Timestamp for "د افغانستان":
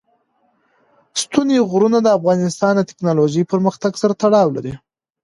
2.03-2.73